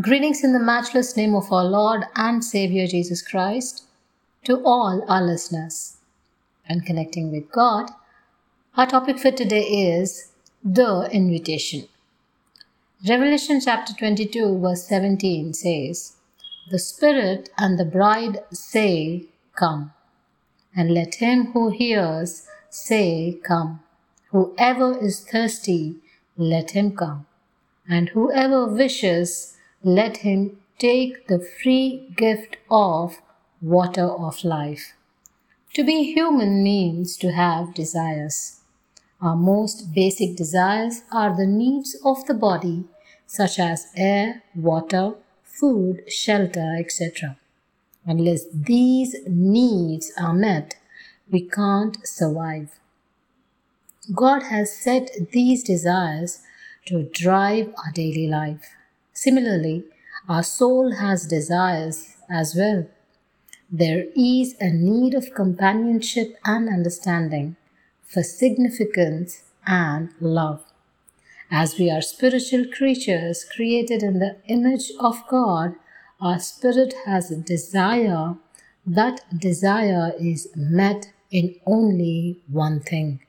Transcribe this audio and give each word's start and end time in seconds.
Greetings 0.00 0.42
in 0.42 0.52
the 0.52 0.58
matchless 0.58 1.16
name 1.16 1.36
of 1.36 1.52
our 1.52 1.62
Lord 1.64 2.02
and 2.16 2.44
Savior 2.44 2.84
Jesus 2.88 3.22
Christ 3.22 3.84
to 4.42 4.60
all 4.64 5.04
our 5.08 5.22
listeners. 5.22 5.98
And 6.68 6.84
connecting 6.84 7.30
with 7.30 7.52
God, 7.52 7.90
our 8.76 8.88
topic 8.88 9.20
for 9.20 9.30
today 9.30 9.62
is 9.62 10.32
the 10.64 11.08
invitation. 11.12 11.86
Revelation 13.08 13.60
chapter 13.60 13.92
22, 13.92 14.58
verse 14.58 14.82
17 14.88 15.54
says, 15.54 16.16
The 16.72 16.80
Spirit 16.80 17.50
and 17.56 17.78
the 17.78 17.84
bride 17.84 18.40
say, 18.50 19.26
Come. 19.54 19.92
And 20.74 20.92
let 20.92 21.14
him 21.16 21.52
who 21.52 21.68
hears 21.70 22.48
say, 22.68 23.38
Come. 23.44 23.78
Whoever 24.32 24.98
is 24.98 25.20
thirsty, 25.20 25.98
let 26.36 26.72
him 26.72 26.96
come. 26.96 27.26
And 27.88 28.08
whoever 28.08 28.66
wishes, 28.66 29.54
let 29.84 30.18
him 30.18 30.58
take 30.78 31.28
the 31.28 31.38
free 31.38 32.08
gift 32.16 32.56
of 32.70 33.20
water 33.60 34.06
of 34.06 34.42
life. 34.42 34.94
To 35.74 35.84
be 35.84 36.12
human 36.14 36.62
means 36.64 37.16
to 37.18 37.32
have 37.32 37.74
desires. 37.74 38.60
Our 39.20 39.36
most 39.36 39.94
basic 39.94 40.36
desires 40.36 41.02
are 41.12 41.36
the 41.36 41.46
needs 41.46 41.96
of 42.04 42.26
the 42.26 42.34
body, 42.34 42.84
such 43.26 43.58
as 43.58 43.92
air, 43.96 44.42
water, 44.54 45.14
food, 45.42 46.10
shelter, 46.10 46.76
etc. 46.78 47.36
Unless 48.06 48.44
these 48.52 49.16
needs 49.26 50.12
are 50.18 50.34
met, 50.34 50.76
we 51.30 51.42
can't 51.42 51.96
survive. 52.06 52.70
God 54.14 54.44
has 54.44 54.76
set 54.76 55.10
these 55.32 55.62
desires 55.62 56.40
to 56.86 57.04
drive 57.04 57.68
our 57.78 57.92
daily 57.92 58.26
life. 58.26 58.74
Similarly, 59.14 59.84
our 60.28 60.42
soul 60.42 60.96
has 60.96 61.26
desires 61.26 62.16
as 62.28 62.54
well. 62.54 62.86
There 63.70 64.06
is 64.14 64.54
a 64.60 64.70
need 64.70 65.14
of 65.14 65.34
companionship 65.34 66.36
and 66.44 66.68
understanding, 66.68 67.56
for 68.02 68.22
significance 68.22 69.42
and 69.66 70.10
love. 70.20 70.62
As 71.50 71.78
we 71.78 71.90
are 71.90 72.02
spiritual 72.02 72.66
creatures 72.66 73.44
created 73.44 74.02
in 74.02 74.18
the 74.18 74.36
image 74.48 74.90
of 74.98 75.26
God, 75.28 75.76
our 76.20 76.38
spirit 76.40 76.94
has 77.06 77.30
a 77.30 77.36
desire. 77.36 78.34
That 78.84 79.22
desire 79.38 80.12
is 80.18 80.48
met 80.56 81.12
in 81.30 81.54
only 81.66 82.40
one 82.48 82.80
thing 82.80 83.20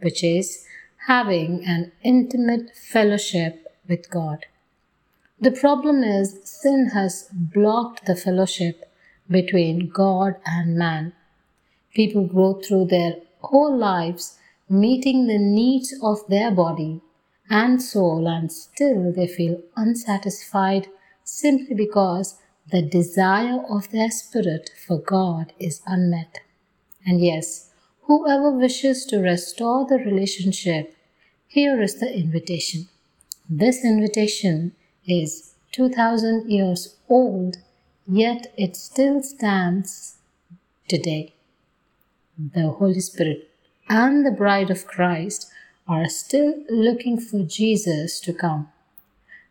which 0.00 0.24
is 0.24 0.66
having 1.06 1.64
an 1.64 1.92
intimate 2.02 2.74
fellowship 2.76 3.66
with 3.88 4.10
God. 4.10 4.46
The 5.40 5.50
problem 5.50 6.02
is 6.02 6.40
sin 6.44 6.90
has 6.94 7.28
blocked 7.32 8.06
the 8.06 8.16
fellowship 8.16 8.90
between 9.28 9.88
God 9.88 10.36
and 10.46 10.76
man. 10.76 11.12
People 11.94 12.26
go 12.26 12.60
through 12.60 12.86
their 12.86 13.16
whole 13.40 13.76
lives 13.76 14.38
meeting 14.68 15.26
the 15.26 15.38
needs 15.38 15.94
of 16.02 16.26
their 16.28 16.50
body 16.50 17.00
and 17.50 17.82
soul, 17.82 18.26
and 18.26 18.50
still 18.50 19.12
they 19.12 19.26
feel 19.26 19.60
unsatisfied 19.76 20.88
simply 21.24 21.74
because 21.74 22.38
the 22.70 22.82
desire 22.82 23.62
of 23.68 23.90
their 23.90 24.10
spirit 24.10 24.70
for 24.86 24.98
God 24.98 25.52
is 25.58 25.82
unmet. 25.86 26.40
And 27.06 27.20
yes, 27.20 27.70
Whoever 28.06 28.50
wishes 28.50 29.06
to 29.06 29.18
restore 29.18 29.86
the 29.86 29.96
relationship, 29.96 30.94
here 31.46 31.80
is 31.80 32.00
the 32.00 32.14
invitation. 32.14 32.88
This 33.48 33.82
invitation 33.82 34.72
is 35.06 35.54
2000 35.72 36.50
years 36.50 36.96
old, 37.08 37.56
yet 38.06 38.52
it 38.56 38.76
still 38.76 39.22
stands 39.22 40.16
today. 40.88 41.34
The 42.38 42.68
Holy 42.68 43.00
Spirit 43.00 43.50
and 43.88 44.24
the 44.24 44.30
bride 44.30 44.70
of 44.70 44.86
Christ 44.86 45.50
are 45.86 46.08
still 46.08 46.64
looking 46.68 47.18
for 47.20 47.42
Jesus 47.42 48.20
to 48.20 48.32
come. 48.32 48.68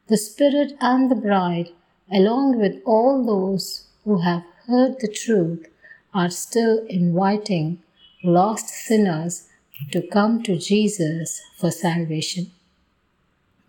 The 0.07 0.17
Spirit 0.17 0.73
and 0.81 1.09
the 1.09 1.15
bride, 1.15 1.69
along 2.11 2.59
with 2.59 2.81
all 2.85 3.23
those 3.25 3.87
who 4.03 4.19
have 4.19 4.43
heard 4.67 4.99
the 4.99 5.07
truth, 5.07 5.67
are 6.13 6.29
still 6.29 6.85
inviting 6.87 7.81
lost 8.23 8.69
sinners 8.69 9.47
to 9.91 10.01
come 10.01 10.43
to 10.43 10.57
Jesus 10.57 11.41
for 11.57 11.71
salvation. 11.71 12.51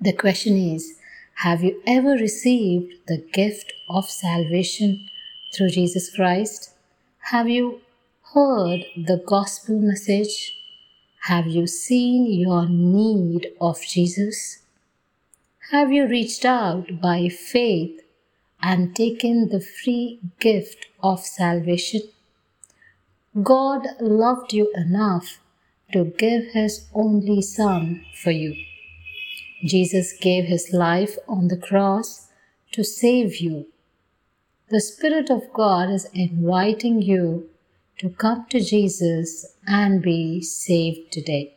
The 0.00 0.12
question 0.12 0.56
is 0.56 0.96
Have 1.38 1.62
you 1.62 1.82
ever 1.86 2.12
received 2.12 3.06
the 3.06 3.18
gift 3.18 3.72
of 3.88 4.08
salvation 4.08 5.10
through 5.52 5.70
Jesus 5.70 6.14
Christ? 6.14 6.70
Have 7.30 7.48
you 7.48 7.80
heard 8.32 8.84
the 8.96 9.22
gospel 9.26 9.80
message? 9.80 10.56
Have 11.22 11.46
you 11.46 11.66
seen 11.66 12.32
your 12.32 12.68
need 12.68 13.48
of 13.60 13.80
Jesus? 13.82 14.62
Have 15.70 15.92
you 15.92 16.06
reached 16.06 16.44
out 16.44 17.00
by 17.00 17.28
faith 17.28 18.00
and 18.62 18.94
taken 18.94 19.48
the 19.48 19.60
free 19.60 20.20
gift 20.38 20.86
of 21.02 21.20
salvation? 21.20 22.02
God 23.42 23.86
loved 24.00 24.52
you 24.52 24.72
enough 24.74 25.40
to 25.92 26.04
give 26.04 26.52
His 26.52 26.86
only 26.94 27.42
Son 27.42 28.04
for 28.14 28.30
you. 28.30 28.54
Jesus 29.64 30.12
gave 30.12 30.44
His 30.44 30.72
life 30.72 31.16
on 31.26 31.48
the 31.48 31.56
cross 31.56 32.28
to 32.72 32.84
save 32.84 33.36
you. 33.36 33.66
The 34.68 34.80
Spirit 34.80 35.30
of 35.30 35.52
God 35.52 35.90
is 35.90 36.08
inviting 36.12 37.00
you 37.00 37.48
to 37.98 38.10
come 38.10 38.46
to 38.50 38.60
Jesus 38.60 39.54
and 39.66 40.02
be 40.02 40.42
saved 40.42 41.12
today. 41.12 41.54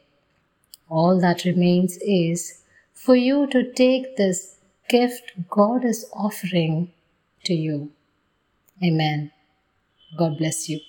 All 0.89 1.19
that 1.19 1.43
remains 1.43 1.97
is 1.97 2.61
for 2.93 3.15
you 3.15 3.47
to 3.47 3.71
take 3.73 4.15
this 4.15 4.57
gift 4.89 5.33
God 5.49 5.83
is 5.83 6.05
offering 6.13 6.91
to 7.43 7.53
you. 7.53 7.91
Amen. 8.83 9.31
God 10.17 10.37
bless 10.37 10.69
you. 10.69 10.79